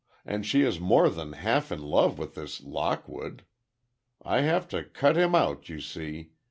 And 0.25 0.47
she 0.47 0.63
is 0.63 0.79
more 0.79 1.11
than 1.11 1.33
half 1.33 1.71
in 1.71 1.79
love 1.79 2.17
with 2.17 2.33
this 2.33 2.63
Lockwood. 2.63 3.45
I 4.23 4.41
have 4.41 4.67
to 4.69 4.83
cut 4.83 5.15
him 5.15 5.35
out, 5.35 5.69
you 5.69 5.79
see. 5.79 6.31